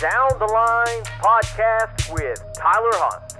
[0.00, 3.32] Down the Line podcast with Tyler Hunt.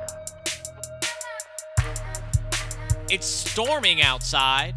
[3.11, 4.75] It's storming outside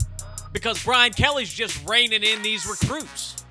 [0.52, 3.46] because Brian Kelly's just reining in these recruits.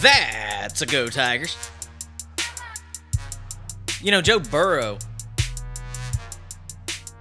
[0.00, 1.54] That's a go, Tigers.
[4.00, 4.96] You know, Joe Burrow,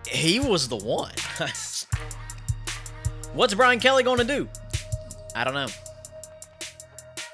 [0.08, 1.12] he was the one.
[3.34, 4.48] What's Brian Kelly going to do?
[5.36, 5.68] I don't know.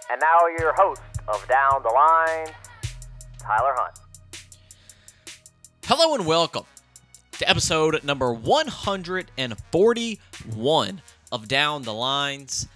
[0.10, 2.48] And now your host of Down the Line,
[3.40, 4.00] Tyler Hunt.
[5.84, 6.64] Hello and welcome
[7.34, 12.68] to episode number 141 of Down the Lines.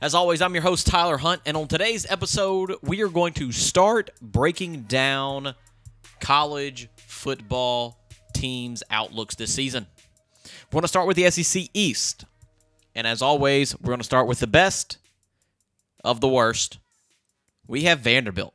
[0.00, 3.50] As always, I'm your host, Tyler Hunt, and on today's episode, we are going to
[3.50, 5.56] start breaking down
[6.20, 7.98] college football
[8.32, 9.88] teams' outlooks this season.
[10.44, 12.24] We're going to start with the SEC East.
[12.94, 14.98] And as always, we're going to start with the best
[16.04, 16.78] of the worst.
[17.68, 18.54] We have Vanderbilt.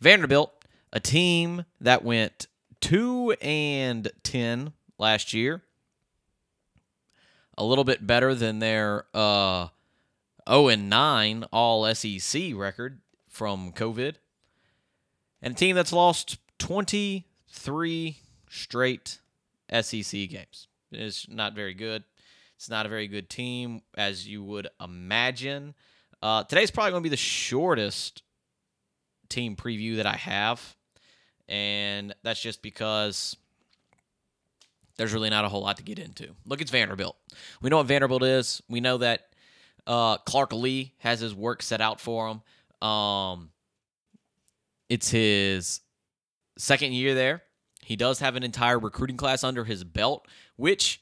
[0.00, 2.46] Vanderbilt, a team that went
[2.80, 5.62] 2 and 10 last year.
[7.58, 9.68] A little bit better than their uh
[10.48, 14.14] 0 and 9 all SEC record from COVID.
[15.42, 18.16] And a team that's lost 23
[18.48, 19.18] straight
[19.70, 20.68] SEC games.
[20.90, 22.04] It's not very good.
[22.56, 25.74] It's not a very good team, as you would imagine.
[26.22, 28.22] Uh, today's probably going to be the shortest
[29.28, 30.76] team preview that I have.
[31.48, 33.36] And that's just because
[34.96, 36.34] there's really not a whole lot to get into.
[36.44, 37.16] Look, it's Vanderbilt.
[37.62, 38.60] We know what Vanderbilt is.
[38.68, 39.28] We know that
[39.86, 42.86] uh, Clark Lea has his work set out for him.
[42.86, 43.50] Um,
[44.88, 45.80] it's his
[46.58, 47.42] second year there.
[47.82, 51.00] He does have an entire recruiting class under his belt, which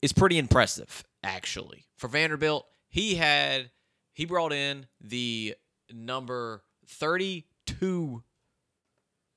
[0.00, 1.84] is pretty impressive, actually.
[1.96, 3.70] For Vanderbilt, he had
[4.16, 5.54] he brought in the
[5.92, 8.22] number 32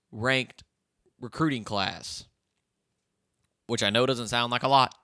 [0.10, 0.64] ranked
[1.20, 2.24] recruiting class,
[3.68, 4.96] which I know doesn't sound like a lot,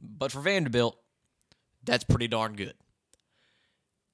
[0.00, 0.96] but for Vanderbilt,
[1.84, 2.72] that's pretty darn good.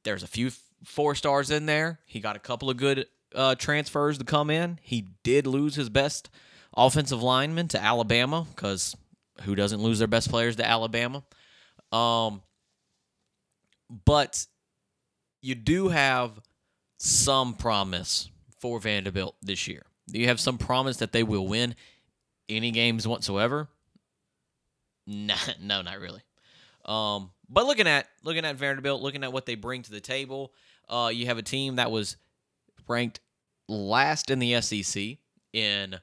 [0.02, 0.50] There's a few
[0.82, 2.00] four stars in there.
[2.04, 4.80] He got a couple of good uh, transfers to come in.
[4.82, 6.30] He did lose his best
[6.76, 8.96] offensive lineman to Alabama because
[9.42, 11.22] who doesn't lose their best players to Alabama?
[11.92, 12.42] Um,
[14.04, 14.46] but
[15.40, 16.40] you do have
[16.98, 19.82] some promise for Vanderbilt this year.
[20.08, 21.74] Do you have some promise that they will win
[22.48, 23.68] any games whatsoever?
[25.06, 26.22] Nah, no, not really.
[26.84, 30.52] Um, but looking at looking at Vanderbilt, looking at what they bring to the table,
[30.88, 32.16] uh, you have a team that was
[32.86, 33.20] ranked
[33.68, 35.18] last in the SEC
[35.52, 35.96] in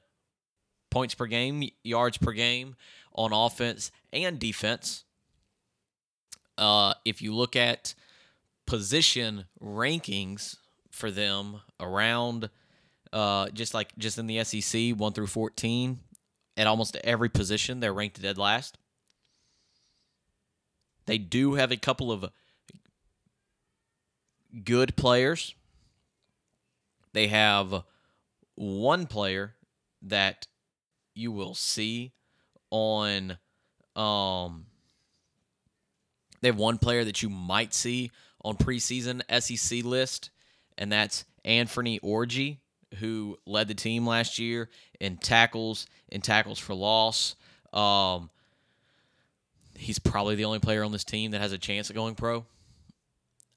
[0.90, 2.76] points per game, yards per game
[3.12, 5.04] on offense and defense.
[6.58, 7.94] Uh, if you look at
[8.66, 10.56] position rankings
[10.90, 12.50] for them around
[13.12, 16.00] uh, just like just in the SEC, 1 through 14,
[16.56, 18.78] at almost every position, they're ranked dead last.
[21.06, 22.30] They do have a couple of
[24.64, 25.54] good players.
[27.12, 27.84] They have
[28.54, 29.54] one player
[30.02, 30.46] that
[31.14, 32.12] you will see
[32.70, 33.38] on
[33.94, 34.66] um
[36.46, 38.12] they have one player that you might see
[38.44, 40.30] on preseason SEC list,
[40.78, 42.58] and that's Anthony Orji,
[43.00, 44.70] who led the team last year
[45.00, 47.34] in tackles in tackles for loss.
[47.72, 48.30] Um,
[49.76, 52.46] he's probably the only player on this team that has a chance of going pro.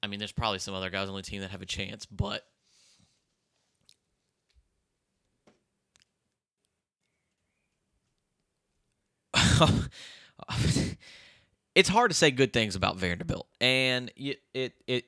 [0.02, 2.44] I mean, there's probably some other guys on the team that have a chance, but
[11.80, 15.06] it's hard to say good things about Vanderbilt, and it it it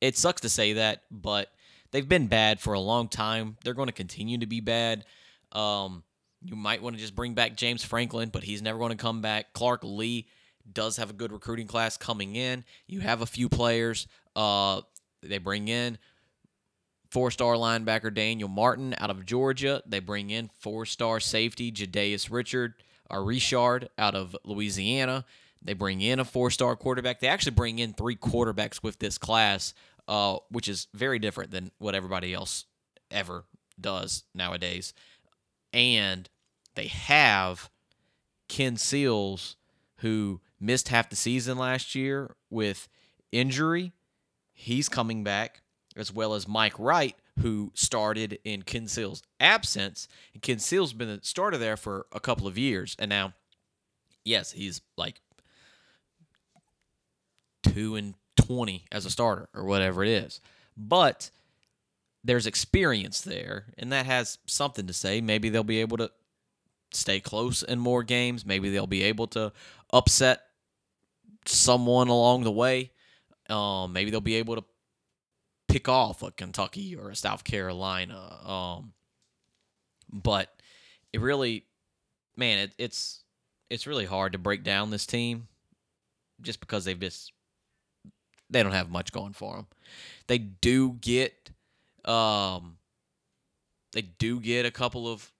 [0.00, 1.52] it sucks to say that, but
[1.92, 3.56] they've been bad for a long time.
[3.62, 5.04] They're going to continue to be bad.
[5.52, 6.02] Um,
[6.42, 9.20] you might want to just bring back James Franklin, but he's never going to come
[9.20, 9.52] back.
[9.52, 10.26] Clark Lea
[10.72, 12.64] does have a good recruiting class coming in.
[12.88, 14.08] You have a few players.
[14.34, 14.80] Uh,
[15.22, 15.96] they bring in
[17.12, 19.80] four-star linebacker Daniel Martin out of Georgia.
[19.86, 22.74] They bring in four-star safety Jadais Richard
[23.08, 25.24] or Richard out of Louisiana.
[25.62, 27.20] They bring in a four-star quarterback.
[27.20, 29.74] They actually bring in three quarterbacks with this class,
[30.08, 32.64] uh, which is very different than what everybody else
[33.10, 33.44] ever
[33.78, 34.94] does nowadays.
[35.72, 36.28] And
[36.74, 37.70] they have
[38.48, 39.56] Ken Seals,
[39.98, 42.88] who missed half the season last year with
[43.32, 43.92] injury.
[44.52, 45.62] He's coming back,
[45.96, 50.08] as well as Mike Wright, who started in Ken Seals' absence.
[50.32, 52.96] And Ken Seals' been a starter there for a couple of years.
[52.98, 53.34] And now,
[54.24, 55.20] yes, he's like
[57.80, 60.40] two and 20 as a starter or whatever it is.
[60.76, 61.30] But
[62.22, 65.20] there's experience there, and that has something to say.
[65.20, 66.10] Maybe they'll be able to
[66.92, 68.44] stay close in more games.
[68.44, 69.52] Maybe they'll be able to
[69.92, 70.42] upset
[71.46, 72.92] someone along the way.
[73.48, 74.64] Um, maybe they'll be able to
[75.68, 78.16] pick off a Kentucky or a South Carolina.
[78.44, 78.92] Um,
[80.12, 80.52] but
[81.12, 81.64] it really,
[82.36, 83.24] man, it, it's
[83.70, 85.46] it's really hard to break down this team
[86.42, 87.32] just because they've just
[88.50, 89.66] they don't have much going for them.
[90.26, 91.50] They do get
[92.04, 92.76] um
[93.92, 95.32] they do get a couple of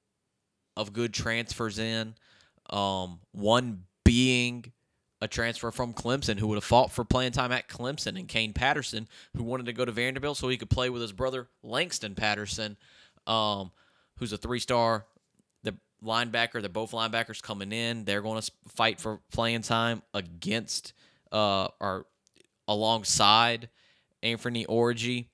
[0.77, 2.15] of good transfers in.
[2.71, 4.73] Um one being
[5.21, 8.53] a transfer from Clemson who would have fought for playing time at Clemson and Kane
[8.53, 12.15] Patterson who wanted to go to Vanderbilt so he could play with his brother Langston
[12.15, 12.77] Patterson
[13.27, 13.71] um
[14.19, 15.07] who's a three-star
[15.63, 18.05] the linebacker, they're both linebackers coming in.
[18.05, 20.93] They're going to fight for playing time against
[21.33, 22.07] uh or
[22.71, 23.69] alongside
[24.23, 25.27] Anthony Orji.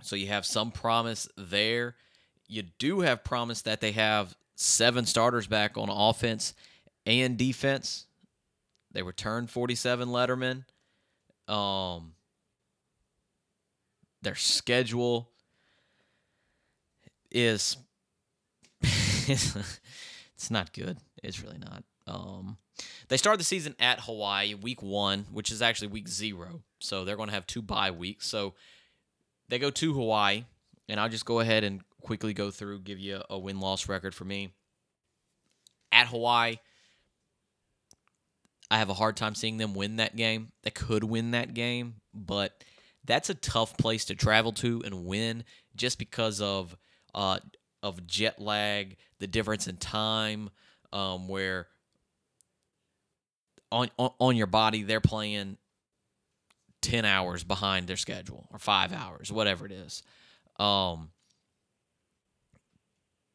[0.00, 1.94] So you have some promise there.
[2.48, 6.54] You do have promise that they have seven starters back on offense
[7.06, 8.06] and defense.
[8.90, 10.64] They returned 47 Letterman.
[11.52, 12.14] Um,
[14.22, 15.28] their schedule
[17.30, 17.76] is
[18.82, 20.96] it's not good.
[21.22, 21.84] It's really not.
[22.06, 22.58] Um,
[23.08, 26.62] they start the season at Hawaii week one, which is actually week zero.
[26.80, 28.26] So they're going to have two bye weeks.
[28.26, 28.54] So
[29.48, 30.44] they go to Hawaii,
[30.88, 34.14] and I'll just go ahead and quickly go through, give you a win loss record
[34.14, 34.50] for me.
[35.92, 36.56] At Hawaii,
[38.70, 40.52] I have a hard time seeing them win that game.
[40.62, 42.64] They could win that game, but
[43.04, 45.44] that's a tough place to travel to and win
[45.76, 46.76] just because of
[47.14, 47.40] uh,
[47.82, 50.48] of jet lag, the difference in time,
[50.92, 51.66] um, where
[53.72, 55.56] on, on on your body they're playing
[56.82, 60.02] 10 hours behind their schedule or 5 hours whatever it is
[60.58, 61.10] um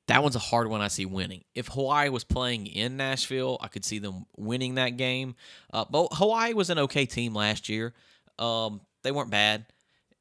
[0.08, 1.44] that one's a hard one I see winning.
[1.54, 5.36] If Hawaii was playing in Nashville, I could see them winning that game.
[5.72, 7.94] Uh, but Hawaii was an okay team last year.
[8.40, 9.66] Um, they weren't bad,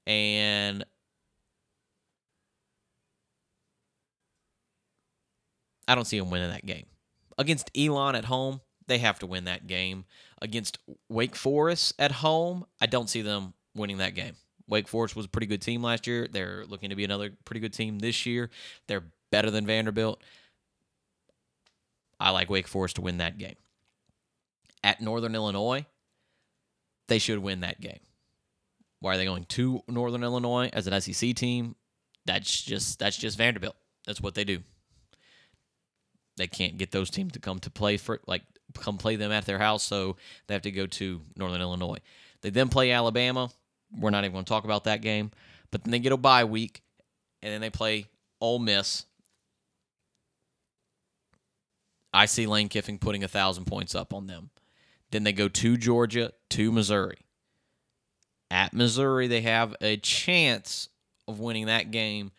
[0.06, 0.84] and
[5.86, 6.86] I don't see them winning that game
[7.38, 10.04] against Elon at home they have to win that game.
[10.42, 10.78] Against
[11.08, 14.34] Wake Forest at home, I don't see them winning that game.
[14.68, 16.28] Wake Forest was a pretty good team last year.
[16.28, 18.50] They're looking to be another pretty good team this year.
[18.88, 20.22] They're better than Vanderbilt.
[22.18, 23.56] I like Wake Forest to win that game.
[24.82, 25.86] At Northern Illinois,
[27.08, 28.00] they should win that game.
[29.00, 31.76] Why are they going to Northern Illinois as an SEC team?
[32.24, 33.76] That's just that's just Vanderbilt.
[34.06, 34.60] That's what they do.
[36.36, 38.42] They can't get those teams to come to play for like
[38.76, 41.98] come play them at their house, so they have to go to Northern Illinois.
[42.42, 43.50] They then play Alabama.
[43.98, 45.30] We're not even going to talk about that game,
[45.70, 46.82] but then they get a bye week,
[47.42, 48.06] and then they play
[48.40, 49.06] Ole Miss.
[52.12, 54.50] I see Lane Kiffin putting a thousand points up on them.
[55.10, 57.18] Then they go to Georgia, to Missouri.
[58.50, 60.88] At Missouri, they have a chance
[61.28, 62.30] of winning that game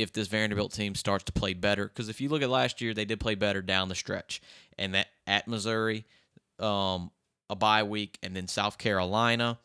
[0.00, 1.86] if this Vanderbilt team starts to play better.
[1.86, 4.40] Because if you look at last year, they did play better down the stretch.
[4.78, 6.04] And that at Missouri,
[6.58, 7.10] um,
[7.48, 9.58] a bye week, and then South Carolina.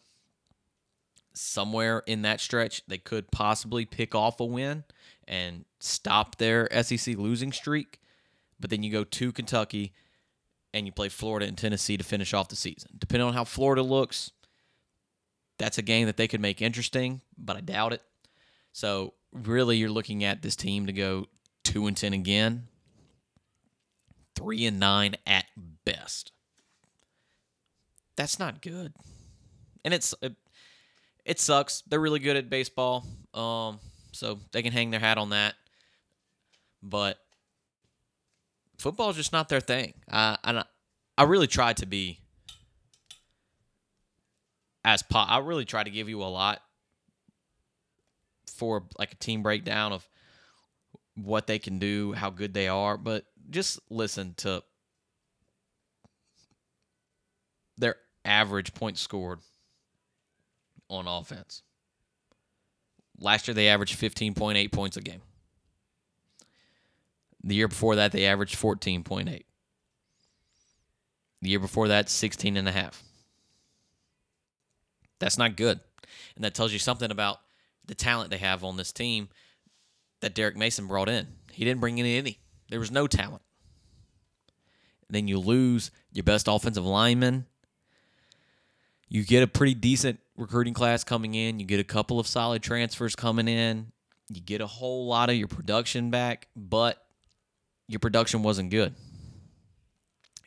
[1.34, 4.84] Somewhere in that stretch, they could possibly pick off a win
[5.28, 8.00] and stop their SEC losing streak.
[8.60, 9.94] But then you go to Kentucky
[10.74, 12.92] and you play Florida and Tennessee to finish off the season.
[12.98, 14.32] Depending on how Florida looks,
[15.58, 18.02] that's a game that they could make interesting, but I doubt it.
[18.72, 19.14] So
[19.44, 21.26] really you're looking at this team to go
[21.64, 22.68] two and ten again,
[24.36, 25.46] three and nine at
[25.84, 26.32] best.
[28.16, 28.94] That's not good,
[29.84, 30.36] and it's it,
[31.26, 31.82] it sucks.
[31.88, 33.80] They're really good at baseball, um,
[34.14, 35.56] so they can hang their hat on that.
[36.82, 37.18] But
[38.78, 39.94] football is just not their thing.
[40.10, 40.64] I I,
[41.18, 42.20] I really tried to be
[44.86, 46.62] as po- I really try to give you a lot
[48.50, 50.08] for like a team breakdown of
[51.16, 54.64] what they can do, how good they are, but just listen to
[57.78, 59.40] their average points scored
[60.90, 61.62] on offense.
[63.20, 65.22] Last year they averaged 15.8 points a game.
[67.44, 69.44] The year before that they averaged 14.8.
[71.42, 73.04] The year before that 16 and a half.
[75.20, 75.80] That's not good.
[76.36, 77.40] And that tells you something about
[77.88, 79.30] the talent they have on this team
[80.22, 81.28] that Derek Mason brought in.
[81.52, 82.40] He didn't bring in any.
[82.70, 83.42] There was no talent.
[85.10, 87.46] Then you lose your best offensive lineman.
[89.08, 91.60] You get a pretty decent recruiting class coming in.
[91.60, 93.92] You get a couple of solid transfers coming in.
[94.30, 97.06] you get a whole lot of your production back, but
[97.88, 98.96] your production wasn't good.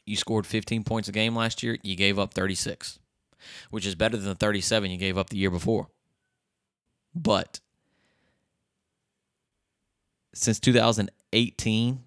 [0.05, 2.99] You scored 15 points a game last year, you gave up 36,
[3.71, 5.89] which is better than the 37 you gave up the year before.
[7.15, 7.61] But
[10.35, 12.01] since 2018,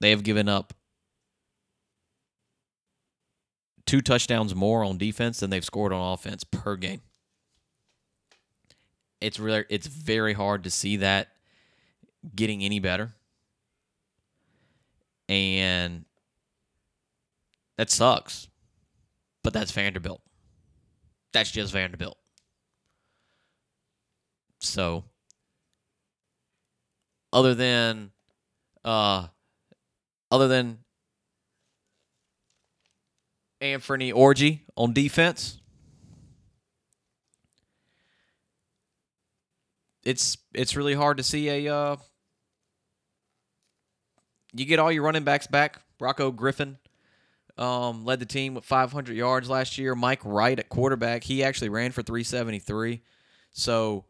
[0.00, 0.74] they have given up
[3.86, 7.00] two touchdowns more on defense than they've scored on offense per game.
[9.20, 11.28] It's really it's very hard to see that
[12.34, 13.14] getting any better.
[15.28, 16.04] And
[17.78, 18.48] that sucks.
[19.42, 20.20] But that's Vanderbilt.
[21.32, 22.18] That's just Vanderbilt.
[24.66, 25.04] So
[27.32, 28.10] other than
[28.84, 29.28] uh
[30.30, 30.78] other than
[33.60, 35.60] Anthony Orji on defense.
[40.02, 41.96] It's it's really hard to see a uh,
[44.52, 45.80] you get all your running backs back.
[46.00, 46.78] Rocko Griffin
[47.58, 49.94] um, led the team with 500 yards last year.
[49.94, 53.02] Mike Wright at quarterback, he actually ran for 373.
[53.50, 54.04] So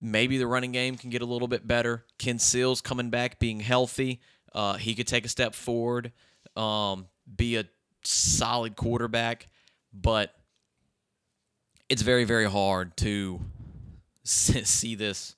[0.00, 2.04] maybe the running game can get a little bit better.
[2.18, 4.20] Ken Seals coming back, being healthy,
[4.54, 6.12] uh, he could take a step forward,
[6.56, 7.64] um, be a
[8.02, 9.48] solid quarterback,
[9.92, 10.34] but
[11.88, 13.40] it's very very hard to
[14.24, 15.36] see this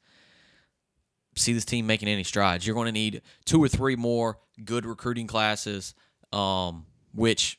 [1.34, 2.66] see this team making any strides.
[2.66, 5.94] You're going to need two or three more good recruiting classes,
[6.32, 7.58] um, which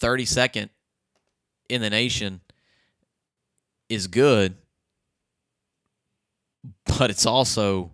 [0.00, 0.70] 32nd
[1.68, 2.40] in the nation
[3.88, 4.56] is good,
[6.98, 7.92] but it's also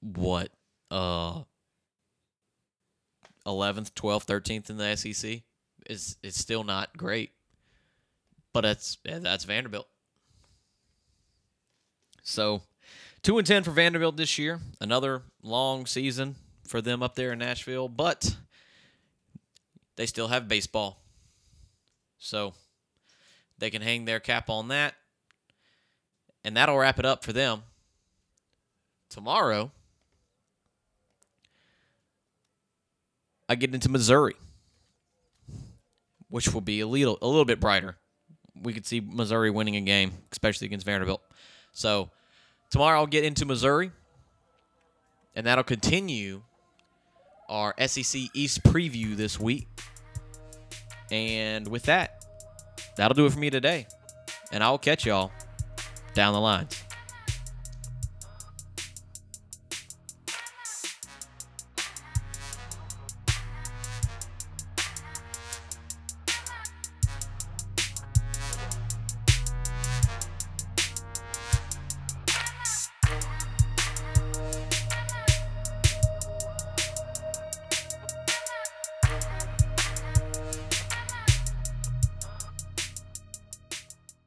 [0.00, 0.50] what
[0.90, 1.42] uh
[3.46, 5.42] 11th, 12th, 13th in the SEC
[5.86, 7.32] is it's still not great.
[8.52, 9.88] But that's that's Vanderbilt.
[12.22, 12.62] So,
[13.22, 14.60] 2 and 10 for Vanderbilt this year.
[14.80, 16.36] Another long season
[16.66, 18.36] for them up there in Nashville, but
[19.96, 21.02] they still have baseball.
[22.18, 22.54] So,
[23.58, 24.94] they can hang their cap on that.
[26.44, 27.62] And that'll wrap it up for them.
[29.08, 29.70] Tomorrow,
[33.48, 34.34] I get into Missouri,
[36.30, 37.98] which will be a little a little bit brighter.
[38.62, 41.20] We could see Missouri winning a game, especially against Vanderbilt.
[41.72, 42.10] So
[42.70, 43.92] tomorrow I'll get into Missouri,
[45.36, 46.42] and that'll continue
[47.48, 49.68] our SEC East preview this week.
[51.10, 52.24] And with that,
[52.96, 53.86] that'll do it for me today.
[54.50, 55.30] And I'll catch y'all
[56.14, 56.81] down the lines.